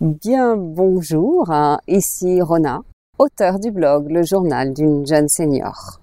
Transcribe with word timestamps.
Bien 0.00 0.56
bonjour, 0.56 1.52
ici 1.86 2.40
Rona, 2.40 2.80
auteur 3.18 3.58
du 3.58 3.70
blog 3.70 4.08
Le 4.08 4.22
journal 4.22 4.72
d'une 4.72 5.06
jeune 5.06 5.28
senior. 5.28 6.00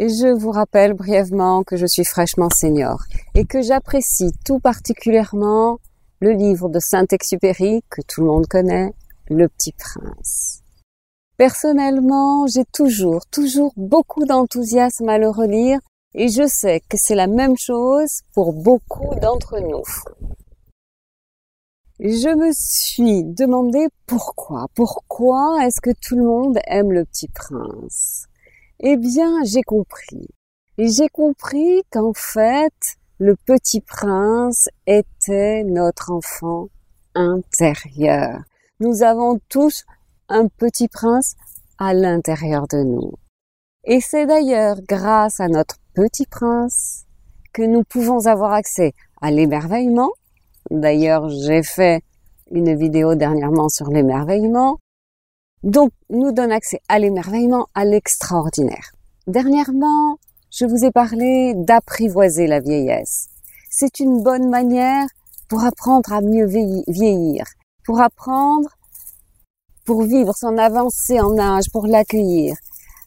Je 0.00 0.34
vous 0.36 0.50
rappelle 0.50 0.94
brièvement 0.94 1.62
que 1.62 1.76
je 1.76 1.86
suis 1.86 2.04
fraîchement 2.04 2.50
senior 2.50 3.04
et 3.36 3.44
que 3.44 3.62
j'apprécie 3.62 4.32
tout 4.44 4.58
particulièrement 4.58 5.78
le 6.18 6.32
livre 6.32 6.68
de 6.68 6.80
Saint-Exupéry 6.80 7.84
que 7.90 8.02
tout 8.08 8.22
le 8.22 8.26
monde 8.26 8.48
connaît, 8.48 8.92
Le 9.30 9.46
Petit 9.46 9.70
Prince. 9.70 10.64
Personnellement, 11.36 12.48
j'ai 12.48 12.64
toujours, 12.72 13.24
toujours 13.26 13.72
beaucoup 13.76 14.24
d'enthousiasme 14.24 15.08
à 15.08 15.18
le 15.18 15.28
relire 15.28 15.78
et 16.12 16.26
je 16.26 16.48
sais 16.48 16.80
que 16.80 16.96
c'est 16.96 17.14
la 17.14 17.28
même 17.28 17.56
chose 17.56 18.22
pour 18.34 18.52
beaucoup 18.52 19.14
d'entre 19.20 19.60
nous. 19.60 19.84
Je 21.98 22.28
me 22.28 22.52
suis 22.52 23.24
demandé 23.24 23.86
pourquoi. 24.06 24.66
Pourquoi 24.74 25.64
est-ce 25.64 25.80
que 25.80 25.92
tout 26.02 26.14
le 26.14 26.24
monde 26.24 26.58
aime 26.66 26.92
le 26.92 27.06
petit 27.06 27.28
prince? 27.28 28.26
Eh 28.80 28.98
bien, 28.98 29.42
j'ai 29.44 29.62
compris. 29.62 30.28
J'ai 30.76 31.08
compris 31.08 31.82
qu'en 31.90 32.12
fait, 32.12 32.98
le 33.18 33.34
petit 33.34 33.80
prince 33.80 34.68
était 34.86 35.64
notre 35.64 36.12
enfant 36.12 36.68
intérieur. 37.14 38.40
Nous 38.78 39.02
avons 39.02 39.40
tous 39.48 39.84
un 40.28 40.48
petit 40.48 40.88
prince 40.88 41.34
à 41.78 41.94
l'intérieur 41.94 42.68
de 42.68 42.82
nous. 42.82 43.12
Et 43.84 44.02
c'est 44.02 44.26
d'ailleurs 44.26 44.82
grâce 44.86 45.40
à 45.40 45.48
notre 45.48 45.76
petit 45.94 46.26
prince 46.26 47.06
que 47.54 47.62
nous 47.62 47.84
pouvons 47.84 48.26
avoir 48.26 48.52
accès 48.52 48.92
à 49.22 49.30
l'émerveillement. 49.30 50.10
D'ailleurs, 50.70 51.28
j'ai 51.28 51.62
fait 51.62 52.02
une 52.50 52.76
vidéo 52.76 53.14
dernièrement 53.14 53.68
sur 53.68 53.88
l'émerveillement. 53.88 54.78
Donc, 55.62 55.90
nous 56.10 56.32
donne 56.32 56.52
accès 56.52 56.80
à 56.88 56.98
l'émerveillement, 56.98 57.66
à 57.74 57.84
l'extraordinaire. 57.84 58.92
Dernièrement, 59.26 60.18
je 60.50 60.64
vous 60.64 60.84
ai 60.84 60.90
parlé 60.90 61.54
d'apprivoiser 61.54 62.46
la 62.46 62.60
vieillesse. 62.60 63.28
C'est 63.70 64.00
une 64.00 64.22
bonne 64.22 64.48
manière 64.48 65.06
pour 65.48 65.64
apprendre 65.64 66.12
à 66.12 66.20
mieux 66.20 66.46
vieillir, 66.46 67.44
pour 67.84 68.00
apprendre 68.00 68.68
pour 69.86 70.02
vivre 70.02 70.34
son 70.36 70.58
avancée 70.58 71.20
en 71.20 71.38
âge, 71.38 71.70
pour 71.72 71.86
l'accueillir. 71.86 72.56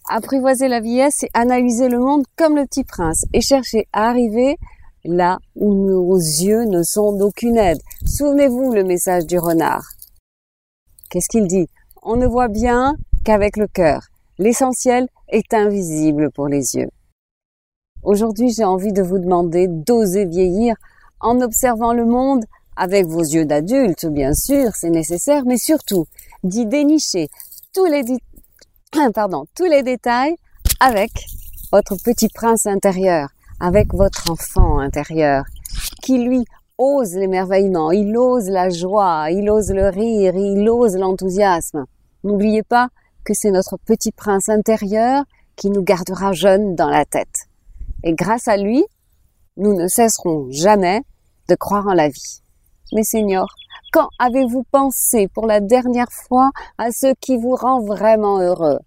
Apprivoiser 0.09 0.69
la 0.69 0.79
vieillesse, 0.79 1.15
c'est 1.19 1.29
analyser 1.33 1.89
le 1.89 1.99
monde 1.99 2.23
comme 2.37 2.55
le 2.55 2.65
petit 2.65 2.85
prince 2.85 3.25
et 3.33 3.41
chercher 3.41 3.87
à 3.93 4.07
arriver 4.07 4.57
là 5.05 5.37
où 5.55 5.73
nos 5.73 6.15
yeux 6.15 6.65
ne 6.65 6.83
sont 6.83 7.17
d'aucune 7.17 7.57
aide. 7.57 7.79
Souvenez-vous 8.05 8.73
le 8.73 8.83
message 8.83 9.25
du 9.25 9.39
renard. 9.39 9.83
Qu'est-ce 11.09 11.29
qu'il 11.29 11.47
dit? 11.47 11.67
On 12.03 12.15
ne 12.15 12.27
voit 12.27 12.47
bien 12.47 12.95
qu'avec 13.23 13.57
le 13.57 13.67
cœur. 13.67 14.01
L'essentiel 14.37 15.07
est 15.29 15.53
invisible 15.53 16.31
pour 16.31 16.47
les 16.47 16.75
yeux. 16.75 16.89
Aujourd'hui, 18.03 18.51
j'ai 18.51 18.63
envie 18.63 18.93
de 18.93 19.01
vous 19.01 19.19
demander 19.19 19.67
d'oser 19.67 20.25
vieillir 20.25 20.75
en 21.19 21.41
observant 21.41 21.93
le 21.93 22.05
monde 22.05 22.45
avec 22.77 23.05
vos 23.07 23.21
yeux 23.21 23.43
d'adulte, 23.43 24.05
bien 24.05 24.33
sûr, 24.33 24.71
c'est 24.73 24.89
nécessaire, 24.89 25.43
mais 25.45 25.57
surtout 25.57 26.05
d'y 26.43 26.65
dénicher 26.65 27.27
tous 27.73 27.85
les, 27.85 28.03
tous 29.55 29.65
les 29.65 29.83
détails 29.83 30.35
avec 30.79 31.11
votre 31.73 31.97
petit 32.03 32.29
prince 32.29 32.65
intérieur, 32.65 33.27
avec 33.59 33.93
votre 33.93 34.31
enfant 34.31 34.79
intérieur, 34.79 35.43
qui 36.01 36.17
lui 36.19 36.45
ose 36.77 37.13
l'émerveillement, 37.13 37.91
il 37.91 38.17
ose 38.17 38.49
la 38.49 38.69
joie, 38.69 39.31
il 39.31 39.49
ose 39.49 39.71
le 39.71 39.89
rire, 39.89 40.35
il 40.35 40.67
ose 40.69 40.95
l'enthousiasme. 40.95 41.85
N'oubliez 42.23 42.63
pas 42.63 42.89
que 43.25 43.33
c'est 43.33 43.51
notre 43.51 43.77
petit 43.77 44.11
prince 44.11 44.49
intérieur 44.49 45.23
qui 45.55 45.69
nous 45.69 45.83
gardera 45.83 46.31
jeunes 46.31 46.75
dans 46.75 46.89
la 46.89 47.05
tête. 47.05 47.47
Et 48.03 48.13
grâce 48.13 48.47
à 48.47 48.55
lui, 48.55 48.85
nous 49.57 49.73
ne 49.73 49.87
cesserons 49.87 50.47
jamais 50.51 51.01
de 51.49 51.55
croire 51.55 51.87
en 51.87 51.93
la 51.93 52.07
vie. 52.07 52.41
Mes 52.93 53.03
seigneurs, 53.03 53.53
quand 53.91 54.07
avez-vous 54.19 54.63
pensé 54.71 55.27
pour 55.27 55.47
la 55.47 55.59
dernière 55.59 56.11
fois 56.11 56.51
à 56.77 56.91
ce 56.91 57.13
qui 57.19 57.37
vous 57.37 57.55
rend 57.55 57.81
vraiment 57.81 58.39
heureux? 58.39 58.79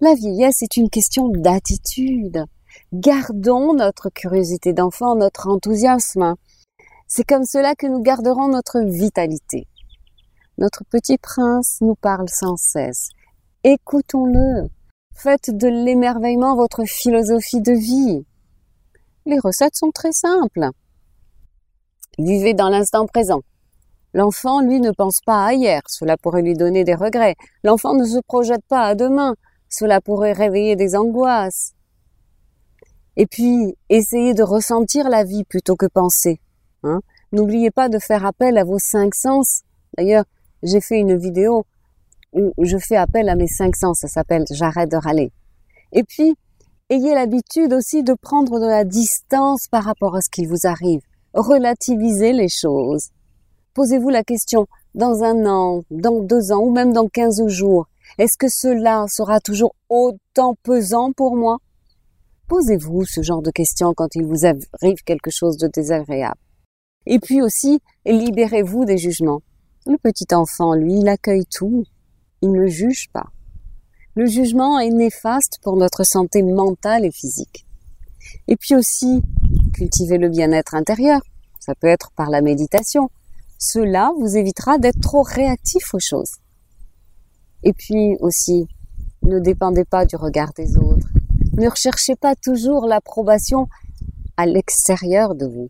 La 0.00 0.14
vieillesse 0.14 0.62
est 0.62 0.76
une 0.76 0.90
question 0.90 1.28
d'attitude. 1.28 2.44
Gardons 2.92 3.74
notre 3.74 4.10
curiosité 4.10 4.72
d'enfant, 4.72 5.16
notre 5.16 5.48
enthousiasme. 5.48 6.34
C'est 7.06 7.24
comme 7.24 7.44
cela 7.44 7.74
que 7.74 7.86
nous 7.86 8.00
garderons 8.00 8.48
notre 8.48 8.80
vitalité. 8.80 9.66
Notre 10.58 10.84
petit 10.84 11.18
prince 11.18 11.78
nous 11.80 11.94
parle 11.94 12.28
sans 12.28 12.56
cesse. 12.56 13.08
Écoutons-le. 13.64 14.68
Faites 15.14 15.50
de 15.56 15.68
l'émerveillement 15.68 16.56
votre 16.56 16.84
philosophie 16.84 17.60
de 17.60 17.72
vie. 17.72 18.24
Les 19.26 19.38
recettes 19.38 19.76
sont 19.76 19.90
très 19.90 20.12
simples. 20.12 20.70
Vivez 22.18 22.54
dans 22.54 22.68
l'instant 22.68 23.06
présent. 23.06 23.40
L'enfant, 24.14 24.60
lui, 24.60 24.80
ne 24.80 24.90
pense 24.90 25.20
pas 25.24 25.46
à 25.46 25.54
hier, 25.54 25.80
cela 25.86 26.16
pourrait 26.18 26.42
lui 26.42 26.54
donner 26.54 26.84
des 26.84 26.94
regrets. 26.94 27.36
L'enfant 27.64 27.94
ne 27.94 28.04
se 28.04 28.18
projette 28.26 28.64
pas 28.68 28.82
à 28.82 28.94
demain, 28.94 29.34
cela 29.70 30.00
pourrait 30.00 30.32
réveiller 30.32 30.76
des 30.76 30.96
angoisses. 30.96 31.72
Et 33.16 33.26
puis, 33.26 33.76
essayez 33.88 34.34
de 34.34 34.42
ressentir 34.42 35.08
la 35.08 35.24
vie 35.24 35.44
plutôt 35.44 35.76
que 35.76 35.86
penser. 35.86 36.40
Hein. 36.82 37.00
N'oubliez 37.32 37.70
pas 37.70 37.88
de 37.88 37.98
faire 37.98 38.24
appel 38.24 38.58
à 38.58 38.64
vos 38.64 38.78
cinq 38.78 39.14
sens. 39.14 39.62
D'ailleurs, 39.96 40.24
j'ai 40.62 40.80
fait 40.80 40.98
une 40.98 41.16
vidéo 41.16 41.64
où 42.32 42.64
je 42.64 42.78
fais 42.78 42.96
appel 42.96 43.28
à 43.28 43.36
mes 43.36 43.46
cinq 43.46 43.76
sens, 43.76 43.98
ça 44.00 44.08
s'appelle 44.08 44.44
J'arrête 44.50 44.90
de 44.90 44.96
râler. 44.96 45.32
Et 45.92 46.02
puis, 46.02 46.34
ayez 46.88 47.14
l'habitude 47.14 47.72
aussi 47.74 48.02
de 48.02 48.14
prendre 48.14 48.58
de 48.58 48.66
la 48.66 48.84
distance 48.84 49.68
par 49.70 49.84
rapport 49.84 50.16
à 50.16 50.22
ce 50.22 50.30
qui 50.30 50.46
vous 50.46 50.64
arrive. 50.66 51.00
Relativisez 51.34 52.32
les 52.32 52.48
choses. 52.48 53.10
Posez-vous 53.74 54.08
la 54.08 54.22
question, 54.22 54.66
dans 54.94 55.22
un 55.22 55.46
an, 55.46 55.82
dans 55.90 56.20
deux 56.20 56.52
ans 56.52 56.60
ou 56.60 56.70
même 56.70 56.92
dans 56.92 57.08
quinze 57.08 57.46
jours, 57.46 57.86
est-ce 58.18 58.36
que 58.36 58.48
cela 58.48 59.06
sera 59.08 59.40
toujours 59.40 59.74
autant 59.88 60.54
pesant 60.62 61.12
pour 61.12 61.36
moi? 61.36 61.58
Posez-vous 62.48 63.04
ce 63.04 63.22
genre 63.22 63.42
de 63.42 63.50
questions 63.50 63.94
quand 63.94 64.14
il 64.14 64.24
vous 64.24 64.46
arrive 64.46 65.02
quelque 65.04 65.30
chose 65.30 65.56
de 65.56 65.68
désagréable. 65.68 66.38
Et 67.06 67.18
puis 67.18 67.42
aussi, 67.42 67.80
libérez-vous 68.04 68.84
des 68.84 68.98
jugements. 68.98 69.42
Le 69.86 69.96
petit 69.98 70.32
enfant, 70.34 70.74
lui, 70.74 70.98
il 70.98 71.08
accueille 71.08 71.46
tout. 71.46 71.84
Il 72.42 72.52
ne 72.52 72.66
juge 72.66 73.08
pas. 73.12 73.26
Le 74.14 74.26
jugement 74.26 74.78
est 74.78 74.90
néfaste 74.90 75.58
pour 75.62 75.76
notre 75.76 76.04
santé 76.04 76.42
mentale 76.42 77.04
et 77.04 77.12
physique. 77.12 77.66
Et 78.46 78.56
puis 78.56 78.74
aussi, 78.74 79.22
cultiver 79.74 80.18
le 80.18 80.28
bien-être 80.28 80.74
intérieur. 80.74 81.22
Ça 81.60 81.74
peut 81.74 81.86
être 81.86 82.10
par 82.16 82.28
la 82.28 82.42
méditation, 82.42 83.08
cela 83.58 84.12
vous 84.18 84.36
évitera 84.36 84.78
d'être 84.78 85.00
trop 85.00 85.22
réactif 85.22 85.94
aux 85.94 86.00
choses. 86.00 86.32
Et 87.62 87.72
puis 87.72 88.16
aussi, 88.20 88.66
ne 89.22 89.38
dépendez 89.38 89.84
pas 89.84 90.04
du 90.04 90.16
regard 90.16 90.52
des 90.54 90.76
autres. 90.76 91.11
Ne 91.52 91.68
recherchez 91.68 92.16
pas 92.16 92.34
toujours 92.34 92.86
l'approbation 92.86 93.68
à 94.38 94.46
l'extérieur 94.46 95.34
de 95.34 95.46
vous. 95.46 95.68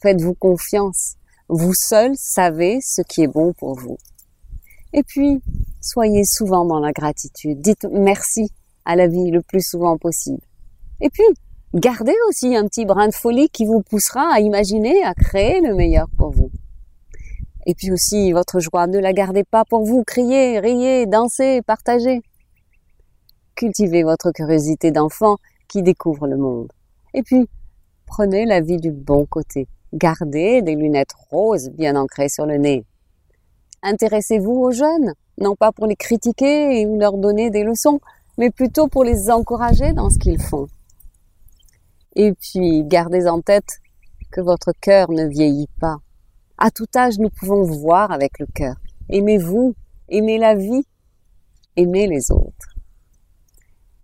Faites-vous 0.00 0.34
confiance. 0.34 1.16
Vous 1.48 1.74
seul 1.74 2.12
savez 2.16 2.78
ce 2.80 3.02
qui 3.02 3.22
est 3.22 3.28
bon 3.28 3.52
pour 3.52 3.74
vous. 3.78 3.98
Et 4.94 5.02
puis, 5.02 5.42
soyez 5.82 6.24
souvent 6.24 6.64
dans 6.64 6.80
la 6.80 6.92
gratitude. 6.92 7.60
Dites 7.60 7.86
merci 7.90 8.50
à 8.86 8.96
la 8.96 9.06
vie 9.06 9.30
le 9.30 9.42
plus 9.42 9.60
souvent 9.60 9.98
possible. 9.98 10.40
Et 11.00 11.10
puis, 11.10 11.24
gardez 11.74 12.16
aussi 12.28 12.56
un 12.56 12.66
petit 12.66 12.86
brin 12.86 13.08
de 13.08 13.14
folie 13.14 13.50
qui 13.50 13.66
vous 13.66 13.82
poussera 13.82 14.32
à 14.32 14.40
imaginer, 14.40 15.02
à 15.04 15.12
créer 15.12 15.60
le 15.60 15.74
meilleur 15.74 16.08
pour 16.16 16.30
vous. 16.30 16.50
Et 17.66 17.74
puis 17.74 17.92
aussi, 17.92 18.32
votre 18.32 18.60
joie, 18.60 18.86
ne 18.86 18.98
la 18.98 19.12
gardez 19.12 19.44
pas 19.44 19.66
pour 19.66 19.84
vous. 19.84 20.02
Criez, 20.06 20.58
riez, 20.58 21.04
dansez, 21.04 21.60
partagez. 21.66 22.22
Cultivez 23.58 24.04
votre 24.04 24.30
curiosité 24.30 24.92
d'enfant 24.92 25.38
qui 25.66 25.82
découvre 25.82 26.28
le 26.28 26.36
monde. 26.36 26.72
Et 27.12 27.24
puis, 27.24 27.48
prenez 28.06 28.46
la 28.46 28.60
vie 28.60 28.76
du 28.76 28.92
bon 28.92 29.26
côté. 29.26 29.66
Gardez 29.92 30.62
des 30.62 30.76
lunettes 30.76 31.12
roses 31.28 31.68
bien 31.70 31.96
ancrées 31.96 32.28
sur 32.28 32.46
le 32.46 32.56
nez. 32.56 32.84
Intéressez-vous 33.82 34.52
aux 34.52 34.70
jeunes, 34.70 35.12
non 35.40 35.56
pas 35.56 35.72
pour 35.72 35.88
les 35.88 35.96
critiquer 35.96 36.86
ou 36.86 37.00
leur 37.00 37.18
donner 37.18 37.50
des 37.50 37.64
leçons, 37.64 37.98
mais 38.36 38.50
plutôt 38.50 38.86
pour 38.86 39.02
les 39.02 39.28
encourager 39.28 39.92
dans 39.92 40.08
ce 40.08 40.20
qu'ils 40.20 40.40
font. 40.40 40.68
Et 42.14 42.34
puis, 42.34 42.84
gardez 42.84 43.26
en 43.26 43.40
tête 43.40 43.80
que 44.30 44.40
votre 44.40 44.70
cœur 44.80 45.10
ne 45.10 45.26
vieillit 45.26 45.70
pas. 45.80 45.96
À 46.58 46.70
tout 46.70 46.86
âge, 46.94 47.18
nous 47.18 47.30
pouvons 47.30 47.64
voir 47.64 48.12
avec 48.12 48.38
le 48.38 48.46
cœur. 48.54 48.76
Aimez-vous, 49.08 49.74
aimez 50.10 50.38
la 50.38 50.54
vie, 50.54 50.84
aimez 51.74 52.06
les 52.06 52.30
autres. 52.30 52.77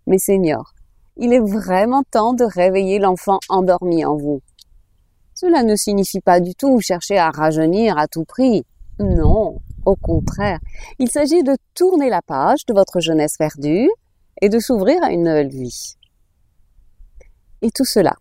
Mes 0.07 0.19
seigneurs, 0.19 0.73
il 1.17 1.33
est 1.33 1.39
vraiment 1.39 2.03
temps 2.03 2.33
de 2.33 2.43
réveiller 2.43 2.99
l'enfant 2.99 3.39
endormi 3.49 4.05
en 4.05 4.15
vous. 4.15 4.41
Cela 5.33 5.63
ne 5.63 5.75
signifie 5.75 6.21
pas 6.21 6.39
du 6.39 6.55
tout 6.55 6.79
chercher 6.79 7.17
à 7.17 7.31
rajeunir 7.31 7.97
à 7.97 8.07
tout 8.07 8.23
prix. 8.23 8.63
Non, 8.99 9.59
Au 9.85 9.95
contraire, 9.95 10.59
il 10.97 11.09
s'agit 11.09 11.43
de 11.43 11.55
tourner 11.73 12.09
la 12.09 12.21
page 12.21 12.65
de 12.65 12.73
votre 12.73 12.99
jeunesse 12.99 13.37
perdue 13.37 13.89
et 14.41 14.49
de 14.49 14.59
s'ouvrir 14.59 15.03
à 15.03 15.11
une 15.11 15.23
nouvelle 15.23 15.49
vie. 15.49 15.95
Et 17.61 17.69
tout 17.71 17.85
cela, 17.85 18.15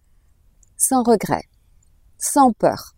sans 0.77 1.03
regret, 1.03 1.45
sans 2.19 2.53
peur. 2.53 2.93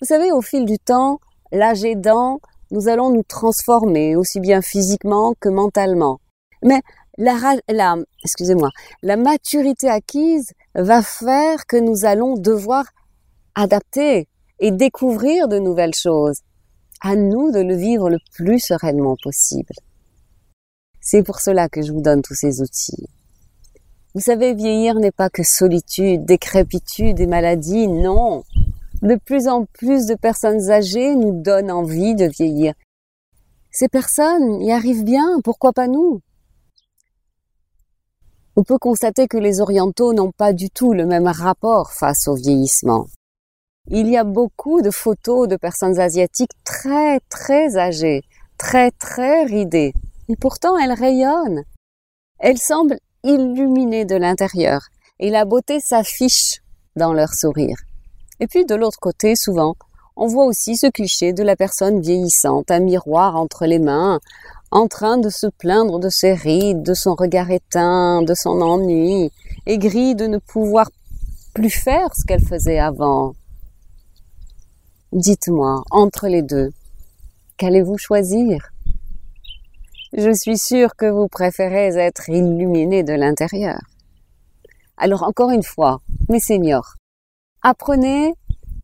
Vous 0.00 0.06
savez, 0.06 0.32
au 0.32 0.40
fil 0.40 0.64
du 0.64 0.78
temps, 0.78 1.18
l'âge 1.52 1.84
aidant, 1.84 2.40
nous 2.70 2.88
allons 2.88 3.10
nous 3.10 3.22
transformer 3.22 4.16
aussi 4.16 4.40
bien 4.40 4.62
physiquement 4.62 5.34
que 5.40 5.48
mentalement. 5.48 6.18
Mais 6.62 6.80
la, 7.18 7.56
la 7.68 7.96
excusez-moi, 8.24 8.70
la 9.02 9.16
maturité 9.16 9.88
acquise 9.88 10.52
va 10.74 11.02
faire 11.02 11.66
que 11.66 11.76
nous 11.76 12.04
allons 12.04 12.34
devoir 12.34 12.84
adapter 13.54 14.28
et 14.58 14.70
découvrir 14.70 15.48
de 15.48 15.58
nouvelles 15.58 15.94
choses. 15.94 16.40
À 17.00 17.16
nous 17.16 17.52
de 17.52 17.60
le 17.60 17.76
vivre 17.76 18.08
le 18.08 18.18
plus 18.32 18.60
sereinement 18.60 19.16
possible. 19.22 19.74
C'est 21.00 21.22
pour 21.22 21.40
cela 21.40 21.68
que 21.68 21.82
je 21.82 21.92
vous 21.92 22.00
donne 22.00 22.22
tous 22.22 22.34
ces 22.34 22.62
outils. 22.62 23.06
Vous 24.14 24.22
savez, 24.22 24.54
vieillir 24.54 24.94
n'est 24.94 25.10
pas 25.10 25.28
que 25.28 25.42
solitude, 25.42 26.24
décrépitude 26.24 27.20
et 27.20 27.26
maladie, 27.26 27.88
non. 27.88 28.44
De 29.02 29.16
plus 29.16 29.48
en 29.48 29.66
plus 29.66 30.06
de 30.06 30.14
personnes 30.14 30.70
âgées 30.70 31.14
nous 31.14 31.42
donnent 31.42 31.70
envie 31.70 32.14
de 32.14 32.26
vieillir. 32.26 32.72
Ces 33.70 33.88
personnes 33.88 34.62
y 34.62 34.72
arrivent 34.72 35.04
bien, 35.04 35.40
pourquoi 35.42 35.72
pas 35.72 35.88
nous? 35.88 36.20
On 38.56 38.62
peut 38.62 38.78
constater 38.78 39.26
que 39.26 39.36
les 39.36 39.60
orientaux 39.60 40.12
n'ont 40.12 40.30
pas 40.30 40.52
du 40.52 40.70
tout 40.70 40.92
le 40.92 41.06
même 41.06 41.26
rapport 41.26 41.90
face 41.92 42.28
au 42.28 42.36
vieillissement. 42.36 43.06
Il 43.90 44.08
y 44.08 44.16
a 44.16 44.22
beaucoup 44.22 44.80
de 44.80 44.90
photos 44.90 45.48
de 45.48 45.56
personnes 45.56 45.98
asiatiques 45.98 46.54
très 46.62 47.18
très 47.28 47.76
âgées, 47.76 48.22
très 48.56 48.92
très 48.92 49.42
ridées, 49.42 49.92
et 50.28 50.36
pourtant 50.36 50.78
elles 50.78 50.92
rayonnent. 50.92 51.64
Elles 52.38 52.58
semblent 52.58 52.98
illuminées 53.24 54.04
de 54.04 54.14
l'intérieur, 54.14 54.82
et 55.18 55.30
la 55.30 55.44
beauté 55.44 55.80
s'affiche 55.80 56.62
dans 56.94 57.12
leur 57.12 57.34
sourire. 57.34 57.76
Et 58.38 58.46
puis 58.46 58.64
de 58.64 58.76
l'autre 58.76 59.00
côté, 59.00 59.34
souvent, 59.34 59.74
on 60.16 60.28
voit 60.28 60.46
aussi 60.46 60.76
ce 60.76 60.86
cliché 60.86 61.32
de 61.32 61.42
la 61.42 61.56
personne 61.56 62.00
vieillissante, 62.00 62.70
un 62.70 62.80
miroir 62.80 63.34
entre 63.34 63.66
les 63.66 63.80
mains, 63.80 64.20
en 64.74 64.88
train 64.88 65.18
de 65.18 65.30
se 65.30 65.46
plaindre 65.46 66.00
de 66.00 66.08
ses 66.08 66.34
rides, 66.34 66.82
de 66.82 66.94
son 66.94 67.14
regard 67.14 67.48
éteint, 67.52 68.22
de 68.22 68.34
son 68.34 68.60
ennui, 68.60 69.30
aigri 69.66 70.16
de 70.16 70.26
ne 70.26 70.38
pouvoir 70.38 70.90
plus 71.54 71.70
faire 71.70 72.08
ce 72.16 72.24
qu'elle 72.26 72.44
faisait 72.44 72.80
avant. 72.80 73.34
Dites-moi, 75.12 75.84
entre 75.92 76.26
les 76.26 76.42
deux, 76.42 76.70
qu'allez-vous 77.56 77.98
choisir? 77.98 78.70
Je 80.12 80.34
suis 80.34 80.58
sûre 80.58 80.96
que 80.96 81.06
vous 81.06 81.28
préférez 81.28 81.96
être 81.96 82.28
illuminé 82.28 83.04
de 83.04 83.12
l'intérieur. 83.12 83.78
Alors 84.96 85.22
encore 85.22 85.52
une 85.52 85.62
fois, 85.62 86.00
mes 86.28 86.40
seigneurs, 86.40 86.96
apprenez 87.62 88.34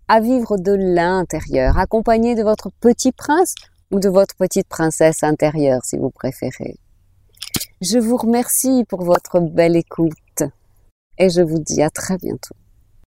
à 0.07 0.21
vivre 0.21 0.57
de 0.57 0.73
l'intérieur, 0.73 1.79
accompagné 1.79 2.37
de 2.37 2.45
votre 2.45 2.71
petit 2.81 3.11
prince 3.11 3.55
ou 3.91 4.01
de 4.01 4.09
votre 4.09 4.37
petite 4.37 4.69
princesse 4.69 5.23
intérieure 5.23 5.85
si 5.85 5.99
vous 5.99 6.11
préférez. 6.11 6.77
Je 7.81 7.99
vous 7.99 8.17
remercie 8.17 8.85
pour 8.89 9.05
votre 9.05 9.41
belle 9.41 9.77
écoute 9.77 10.43
et 11.19 11.31
je 11.31 11.41
vous 11.41 11.59
dis 11.59 11.83
à 11.83 11.91
très 11.91 12.17
bientôt. 12.19 12.55